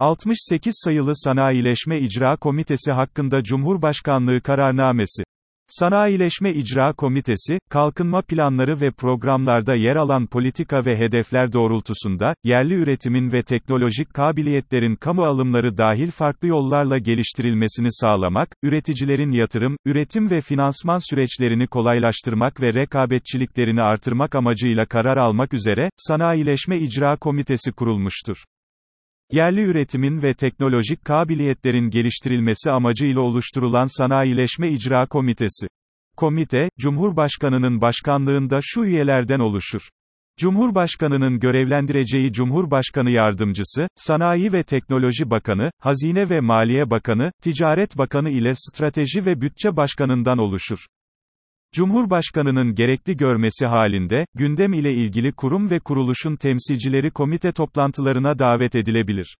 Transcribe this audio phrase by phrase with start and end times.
[0.00, 5.22] 68 sayılı Sanayileşme İcra Komitesi hakkında Cumhurbaşkanlığı kararnamesi.
[5.66, 13.32] Sanayileşme İcra Komitesi, kalkınma planları ve programlarda yer alan politika ve hedefler doğrultusunda, yerli üretimin
[13.32, 21.10] ve teknolojik kabiliyetlerin kamu alımları dahil farklı yollarla geliştirilmesini sağlamak, üreticilerin yatırım, üretim ve finansman
[21.10, 28.44] süreçlerini kolaylaştırmak ve rekabetçiliklerini artırmak amacıyla karar almak üzere, Sanayileşme İcra Komitesi kurulmuştur.
[29.32, 35.66] Yerli üretimin ve teknolojik kabiliyetlerin geliştirilmesi amacıyla oluşturulan Sanayileşme İcra Komitesi.
[36.16, 39.88] Komite, Cumhurbaşkanının başkanlığında şu üyelerden oluşur.
[40.38, 48.52] Cumhurbaşkanının görevlendireceği Cumhurbaşkanı Yardımcısı, Sanayi ve Teknoloji Bakanı, Hazine ve Maliye Bakanı, Ticaret Bakanı ile
[48.54, 50.86] Strateji ve Bütçe Başkanından oluşur.
[51.74, 59.36] Cumhurbaşkanının gerekli görmesi halinde, gündem ile ilgili kurum ve kuruluşun temsilcileri komite toplantılarına davet edilebilir.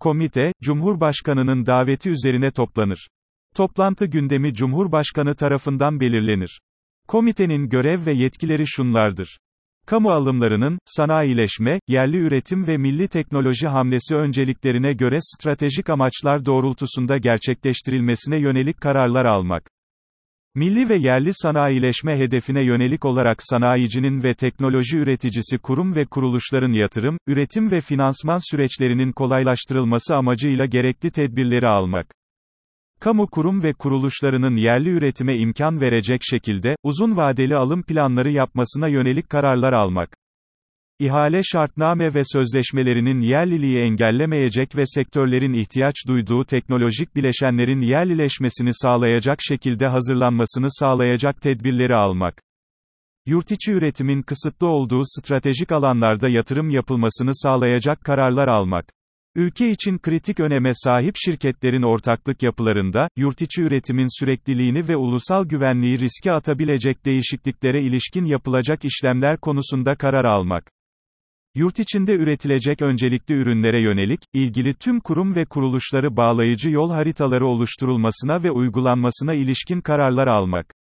[0.00, 3.08] Komite, Cumhurbaşkanının daveti üzerine toplanır.
[3.54, 6.60] Toplantı gündemi Cumhurbaşkanı tarafından belirlenir.
[7.08, 9.38] Komitenin görev ve yetkileri şunlardır.
[9.86, 18.36] Kamu alımlarının, sanayileşme, yerli üretim ve milli teknoloji hamlesi önceliklerine göre stratejik amaçlar doğrultusunda gerçekleştirilmesine
[18.36, 19.79] yönelik kararlar almak.
[20.54, 27.18] Milli ve yerli sanayileşme hedefine yönelik olarak sanayicinin ve teknoloji üreticisi kurum ve kuruluşların yatırım,
[27.26, 32.06] üretim ve finansman süreçlerinin kolaylaştırılması amacıyla gerekli tedbirleri almak.
[33.00, 39.30] Kamu kurum ve kuruluşlarının yerli üretime imkan verecek şekilde, uzun vadeli alım planları yapmasına yönelik
[39.30, 40.19] kararlar almak.
[41.00, 49.86] İhale şartname ve sözleşmelerinin yerliliği engellemeyecek ve sektörlerin ihtiyaç duyduğu teknolojik bileşenlerin yerlileşmesini sağlayacak şekilde
[49.86, 52.42] hazırlanmasını sağlayacak tedbirleri almak.
[53.26, 58.84] Yurtiçi üretimin kısıtlı olduğu stratejik alanlarda yatırım yapılmasını sağlayacak kararlar almak.
[59.34, 66.32] Ülke için kritik öneme sahip şirketlerin ortaklık yapılarında, yurtiçi üretimin sürekliliğini ve ulusal güvenliği riske
[66.32, 70.79] atabilecek değişikliklere ilişkin yapılacak işlemler konusunda karar almak.
[71.54, 78.42] Yurt içinde üretilecek öncelikli ürünlere yönelik, ilgili tüm kurum ve kuruluşları bağlayıcı yol haritaları oluşturulmasına
[78.42, 80.74] ve uygulanmasına ilişkin kararlar almak.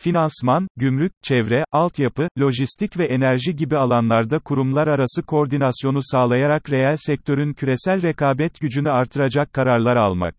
[0.00, 7.52] Finansman, gümrük, çevre, altyapı, lojistik ve enerji gibi alanlarda kurumlar arası koordinasyonu sağlayarak reel sektörün
[7.52, 10.34] küresel rekabet gücünü artıracak kararlar almak.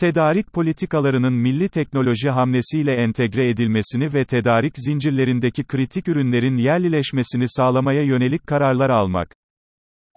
[0.00, 8.46] Tedarik politikalarının milli teknoloji hamlesiyle entegre edilmesini ve tedarik zincirlerindeki kritik ürünlerin yerlileşmesini sağlamaya yönelik
[8.46, 9.34] kararlar almak.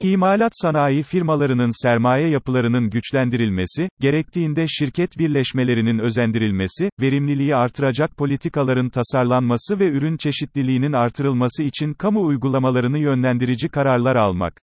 [0.01, 9.87] İmalat sanayi firmalarının sermaye yapılarının güçlendirilmesi, gerektiğinde şirket birleşmelerinin özendirilmesi, verimliliği artıracak politikaların tasarlanması ve
[9.87, 14.62] ürün çeşitliliğinin artırılması için kamu uygulamalarını yönlendirici kararlar almak.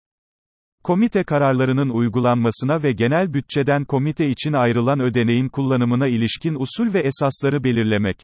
[0.84, 7.64] Komite kararlarının uygulanmasına ve genel bütçeden komite için ayrılan ödeneğin kullanımına ilişkin usul ve esasları
[7.64, 8.16] belirlemek.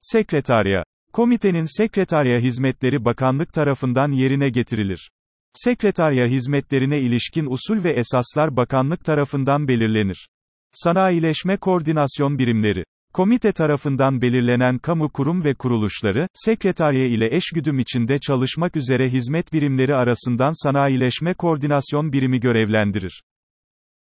[0.00, 0.84] Sekreterya.
[1.12, 5.10] Komitenin sekreterya hizmetleri bakanlık tarafından yerine getirilir.
[5.52, 10.28] Sekreterya hizmetlerine ilişkin usul ve esaslar bakanlık tarafından belirlenir.
[10.72, 12.84] Sanayileşme koordinasyon birimleri
[13.16, 19.94] Komite tarafından belirlenen kamu kurum ve kuruluşları, sekreteriye ile eşgüdüm içinde çalışmak üzere hizmet birimleri
[19.94, 23.22] arasından sanayileşme koordinasyon birimi görevlendirir.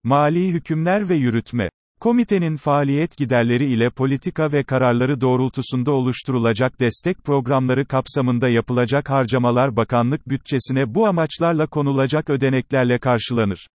[0.05, 1.69] Mali hükümler ve yürütme
[2.01, 10.29] Komitenin faaliyet giderleri ile politika ve kararları doğrultusunda oluşturulacak destek programları kapsamında yapılacak harcamalar bakanlık
[10.29, 13.69] bütçesine bu amaçlarla konulacak ödeneklerle karşılanır.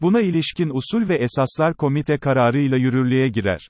[0.00, 3.68] Buna ilişkin usul ve esaslar komite kararıyla yürürlüğe girer.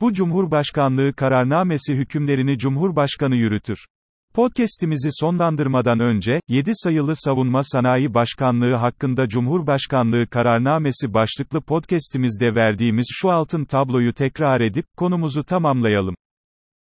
[0.00, 3.86] Bu Cumhurbaşkanlığı kararnamesi hükümlerini Cumhurbaşkanı yürütür.
[4.34, 13.30] Podcast'imizi sonlandırmadan önce, 7 sayılı Savunma Sanayi Başkanlığı hakkında Cumhurbaşkanlığı kararnamesi başlıklı podcast'imizde verdiğimiz şu
[13.30, 16.14] altın tabloyu tekrar edip, konumuzu tamamlayalım.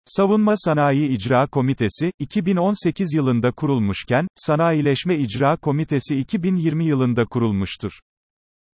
[0.04, 7.92] Savunma Sanayi İcra Komitesi, 2018 yılında kurulmuşken, Sanayileşme İcra Komitesi 2020 yılında kurulmuştur.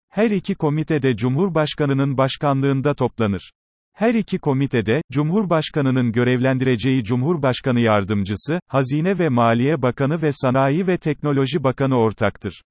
[0.09, 3.53] Her iki komite de Cumhurbaşkanının başkanlığında toplanır.
[4.00, 11.64] Her iki komitede, Cumhurbaşkanının görevlendireceği Cumhurbaşkanı Yardımcısı, Hazine ve Maliye Bakanı ve Sanayi ve Teknoloji
[11.64, 12.62] Bakanı ortaktır.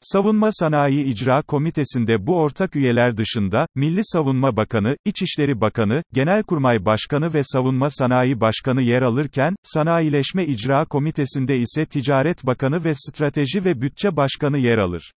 [0.00, 7.34] Savunma Sanayi İcra Komitesi'nde bu ortak üyeler dışında, Milli Savunma Bakanı, İçişleri Bakanı, Genelkurmay Başkanı
[7.34, 13.80] ve Savunma Sanayi Başkanı yer alırken, Sanayileşme İcra Komitesi'nde ise Ticaret Bakanı ve Strateji ve
[13.80, 15.12] Bütçe Başkanı yer alır.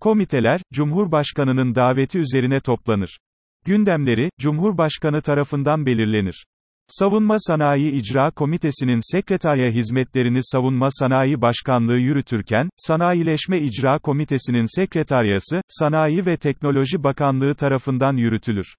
[0.00, 3.18] Komiteler, Cumhurbaşkanının daveti üzerine toplanır.
[3.64, 6.46] Gündemleri, Cumhurbaşkanı tarafından belirlenir.
[6.88, 16.26] Savunma Sanayi İcra Komitesi'nin sekreterya hizmetlerini Savunma Sanayi Başkanlığı yürütürken, Sanayileşme İcra Komitesi'nin sekreteryası, Sanayi
[16.26, 18.74] ve Teknoloji Bakanlığı tarafından yürütülür.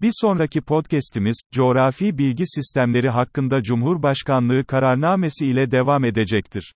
[0.00, 6.74] Bir sonraki podcast'imiz, coğrafi bilgi sistemleri hakkında Cumhurbaşkanlığı kararnamesi ile devam edecektir.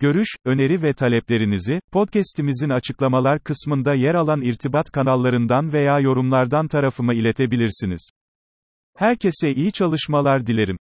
[0.00, 8.10] Görüş, öneri ve taleplerinizi, podcast'imizin açıklamalar kısmında yer alan irtibat kanallarından veya yorumlardan tarafıma iletebilirsiniz.
[8.96, 10.76] Herkese iyi çalışmalar dilerim.